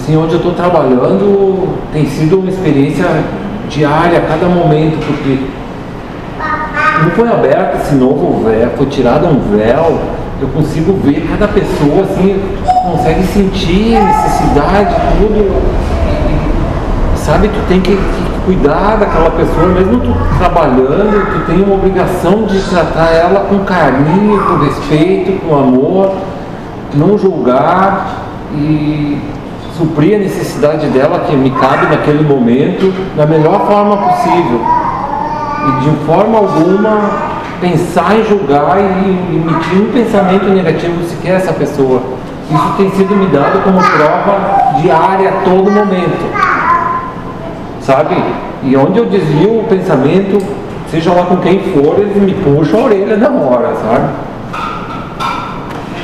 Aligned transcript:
assim, 0.00 0.16
onde 0.16 0.32
eu 0.32 0.38
estou 0.38 0.52
trabalhando 0.54 1.76
tem 1.92 2.06
sido 2.06 2.38
uma 2.38 2.48
experiência 2.48 3.04
diária, 3.68 4.18
a 4.18 4.22
cada 4.22 4.46
momento, 4.46 4.98
porque 5.06 5.38
não 7.02 7.10
foi 7.10 7.28
aberto 7.28 7.76
esse 7.76 7.94
novo 7.94 8.44
véu, 8.44 8.70
foi 8.76 8.86
tirado 8.86 9.26
um 9.26 9.38
véu, 9.56 9.98
eu 10.40 10.48
consigo 10.48 10.94
ver 11.04 11.26
cada 11.30 11.46
pessoa 11.48 12.02
assim, 12.02 12.40
consegue 12.82 13.22
sentir 13.24 13.98
necessidade, 13.98 14.94
tudo. 15.18 15.62
sabe, 17.16 17.48
tu 17.48 17.60
tem 17.68 17.80
que, 17.80 17.94
que, 17.94 18.30
cuidar 18.46 18.96
daquela 18.98 19.30
pessoa, 19.30 19.66
mesmo 19.68 20.00
tu 20.00 20.14
trabalhando, 20.38 21.32
tu 21.32 21.46
tem 21.46 21.62
uma 21.62 21.74
obrigação 21.74 22.44
de 22.46 22.58
tratar 22.62 23.10
ela 23.12 23.40
com 23.40 23.58
carinho, 23.60 24.42
com 24.44 24.64
respeito, 24.64 25.40
com 25.46 25.54
amor, 25.54 26.14
não 26.94 27.16
julgar 27.16 28.24
e 28.52 29.20
suprir 29.76 30.16
a 30.16 30.18
necessidade 30.18 30.86
dela 30.88 31.20
que 31.20 31.36
me 31.36 31.50
cabe 31.50 31.86
naquele 31.86 32.22
momento 32.22 32.92
da 33.16 33.26
melhor 33.26 33.66
forma 33.66 33.96
possível. 33.96 34.60
E 35.68 35.84
de 35.84 36.06
forma 36.06 36.38
alguma 36.38 37.30
pensar 37.60 38.18
em 38.18 38.24
julgar 38.24 38.78
e 38.80 39.36
emitir 39.36 39.82
um 39.82 39.92
pensamento 39.92 40.46
negativo 40.46 41.04
sequer 41.04 41.36
essa 41.36 41.52
pessoa. 41.52 42.02
Isso 42.50 42.74
tem 42.76 42.90
sido 42.90 43.14
me 43.14 43.26
dado 43.26 43.62
como 43.62 43.78
prova 43.78 44.80
diária 44.80 45.28
a 45.28 45.32
todo 45.44 45.70
momento. 45.70 46.24
Sabe? 47.80 48.16
E 48.62 48.76
onde 48.76 48.98
eu 48.98 49.06
desvio 49.06 49.60
o 49.60 49.64
pensamento, 49.64 50.42
seja 50.90 51.12
lá 51.12 51.24
com 51.26 51.36
quem 51.36 51.60
for, 51.72 51.98
eles 51.98 52.16
me 52.16 52.34
puxam 52.34 52.80
a 52.80 52.84
orelha 52.84 53.16
na 53.16 53.28
hora, 53.28 53.74
sabe? 53.76 54.08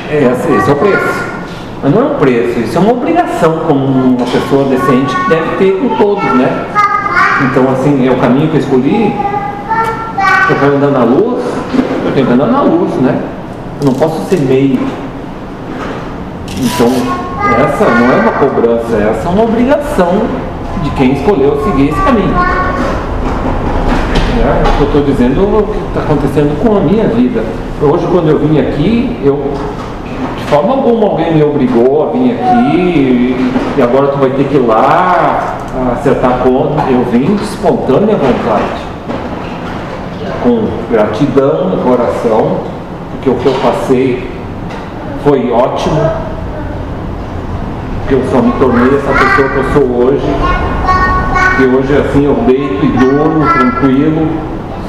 Esse, 0.09 0.53
esse 0.53 0.69
é 0.69 0.73
o 0.73 0.75
preço. 0.75 1.36
Mas 1.81 1.93
não 1.93 2.01
é 2.01 2.05
um 2.05 2.15
preço, 2.15 2.59
isso 2.59 2.77
é 2.77 2.81
uma 2.81 2.91
obrigação 2.91 3.59
como 3.67 3.85
uma 3.85 4.25
pessoa 4.25 4.65
decente 4.65 5.15
deve 5.29 5.57
ter 5.57 5.79
com 5.79 5.95
todos, 5.95 6.23
né? 6.23 6.65
Então, 7.45 7.71
assim, 7.71 8.07
é 8.07 8.11
o 8.11 8.17
caminho 8.17 8.49
que 8.49 8.55
eu 8.55 8.61
escolhi. 8.61 9.13
Eu 10.49 10.55
quero 10.55 10.75
andar 10.77 10.91
na 10.91 11.03
luz, 11.03 11.43
eu 12.05 12.25
que 12.25 12.31
andar 12.33 12.47
na 12.47 12.61
luz, 12.61 12.93
né? 12.95 13.21
Eu 13.79 13.87
não 13.87 13.93
posso 13.93 14.25
ser 14.27 14.39
meio. 14.39 14.79
Então, 16.59 16.87
essa 17.59 17.85
não 17.85 18.11
é 18.11 18.15
uma 18.21 18.31
cobrança, 18.31 18.97
essa 18.97 19.27
é 19.27 19.31
uma 19.31 19.43
obrigação 19.43 20.21
de 20.83 20.89
quem 20.91 21.13
escolheu 21.13 21.63
seguir 21.63 21.89
esse 21.89 22.01
caminho. 22.01 22.33
É, 24.39 24.63
eu 24.79 24.85
estou 24.87 25.03
dizendo 25.03 25.41
o 25.41 25.63
que 25.63 25.77
está 25.89 25.99
acontecendo 26.01 26.59
com 26.63 26.77
a 26.77 26.79
minha 26.79 27.07
vida. 27.09 27.43
Hoje, 27.81 28.07
quando 28.11 28.29
eu 28.29 28.39
vim 28.39 28.59
aqui, 28.59 29.19
eu 29.23 29.51
forma 30.47 30.73
alguma 30.73 31.07
alguém 31.07 31.33
me 31.33 31.43
obrigou 31.43 32.07
a 32.07 32.11
vir 32.11 32.33
aqui 32.33 33.51
e 33.77 33.81
agora 33.81 34.07
tu 34.07 34.17
vai 34.17 34.29
ter 34.31 34.45
que 34.45 34.55
ir 34.55 34.65
lá 34.65 35.57
acertar 35.93 36.31
a 36.31 36.37
conta. 36.39 36.83
Eu 36.89 37.03
vim 37.11 37.35
de 37.35 37.43
espontânea 37.43 38.15
vontade, 38.15 38.81
com 40.43 40.67
gratidão 40.89 41.69
no 41.69 41.77
coração, 41.83 42.57
porque 43.11 43.29
o 43.29 43.35
que 43.35 43.45
eu 43.45 43.53
passei 43.61 44.29
foi 45.23 45.51
ótimo, 45.51 46.01
que 48.07 48.13
eu 48.13 48.23
só 48.31 48.41
me 48.41 48.53
tornei 48.53 48.87
essa 48.97 49.11
pessoa 49.11 49.49
que 49.49 49.57
eu 49.57 49.65
sou 49.73 50.05
hoje, 50.05 50.35
que 51.57 51.63
hoje 51.65 51.97
assim 51.97 52.25
eu 52.25 52.35
deito 52.45 52.85
e 52.85 52.89
durmo 52.89 53.45
tranquilo, 53.51 54.27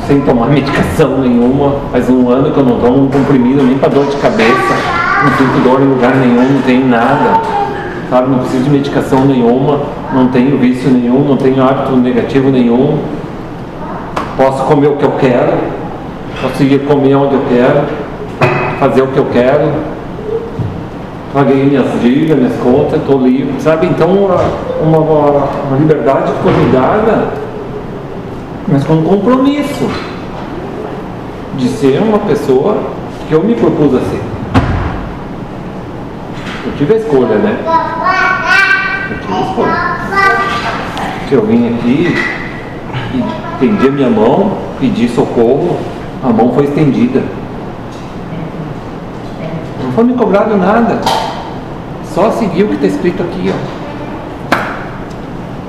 sem 0.07 0.21
tomar 0.21 0.47
medicação 0.51 1.19
nenhuma. 1.19 1.75
Faz 1.91 2.09
um 2.09 2.31
ano 2.31 2.53
que 2.53 2.59
eu 2.59 2.65
não 2.65 2.79
tomo 2.79 3.05
um 3.05 3.09
comprimido 3.09 3.65
nem 3.65 3.77
para 3.77 3.89
dor 3.89 4.07
de 4.07 4.17
cabeça 4.19 4.98
não 5.25 5.63
dor 5.63 5.83
em 5.83 5.87
lugar 5.87 6.15
nenhum, 6.17 6.55
não 6.55 6.63
tenho 6.63 6.87
nada, 6.87 7.41
sabe? 8.09 8.31
Não 8.31 8.39
preciso 8.39 8.65
de 8.65 8.71
medicação 8.71 9.25
nenhuma, 9.25 9.81
não 10.15 10.29
tenho 10.29 10.57
vício 10.59 10.91
nenhum, 10.91 11.25
não 11.25 11.37
tenho 11.37 11.63
hábito 11.63 11.97
negativo 11.97 12.51
nenhum. 12.51 12.99
Posso 14.37 14.65
comer 14.65 14.89
o 14.89 14.97
que 14.97 15.05
eu 15.05 15.13
quero, 15.13 15.53
posso 16.41 16.63
ir 16.63 16.81
comer 16.87 17.17
onde 17.17 17.35
eu 17.35 17.43
quero, 17.49 17.85
fazer 18.79 19.03
o 19.03 19.09
que 19.09 19.19
eu 19.19 19.27
quero. 19.33 19.99
Paguei 21.35 21.65
minhas 21.65 22.01
dívidas, 22.01 22.39
minhas 22.39 22.57
contas, 22.61 23.01
estou 23.01 23.21
livre, 23.21 23.61
sabe? 23.61 23.87
Então, 23.87 24.09
uma, 24.09 24.37
uma, 24.83 24.99
uma 24.99 25.77
liberdade 25.79 26.33
foi 26.43 26.53
me 26.53 26.73
dada, 26.73 27.29
mas 28.67 28.83
com 28.85 28.95
um 28.95 29.03
compromisso 29.03 29.89
de 31.59 31.69
ser 31.69 32.01
uma 32.01 32.19
pessoa 32.21 32.79
que 33.29 33.35
eu 33.35 33.43
me 33.43 33.55
propus 33.55 33.95
a 33.95 34.01
ser. 34.01 34.18
Tive 36.79 36.95
a 36.95 36.97
escolha, 36.97 37.39
né? 37.39 37.59
Eu 39.11 39.19
tive 39.19 39.35
a 39.35 39.41
escolha. 39.41 39.99
Se 41.29 41.35
eu 41.35 41.45
vim 41.45 41.75
aqui 41.75 42.15
e 43.15 43.25
estendi 43.55 43.89
a 43.89 43.91
minha 43.91 44.09
mão, 44.09 44.57
pedi 44.79 45.09
socorro, 45.09 45.77
a 46.23 46.29
mão 46.29 46.53
foi 46.55 46.67
estendida. 46.67 47.25
Não 49.83 49.91
foi 49.91 50.05
me 50.05 50.15
cobrado 50.15 50.57
nada. 50.57 51.01
Só 52.15 52.31
seguir 52.31 52.63
o 52.63 52.69
que 52.69 52.75
está 52.77 52.87
escrito 52.87 53.25
aqui, 53.25 53.53
ó. 53.53 53.88